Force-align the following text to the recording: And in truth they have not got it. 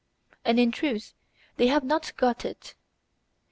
And 0.43 0.59
in 0.59 0.71
truth 0.71 1.13
they 1.57 1.67
have 1.67 1.83
not 1.83 2.17
got 2.17 2.43
it. 2.43 2.73